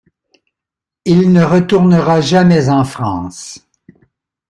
Il 1.05 1.31
ne 1.31 1.43
retournera 1.43 2.21
jamais 2.21 2.69
en 2.69 2.83
France. 2.83 3.67